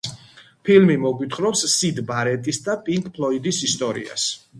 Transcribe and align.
ფილმი 0.67 0.95
მოგვითხრობს 1.01 1.61
სიდ 1.73 2.01
ბარეტის 2.11 2.61
და 2.69 2.77
პინკ 2.89 3.11
ფლოიდის 3.19 3.61
ისტორიას. 3.69 4.27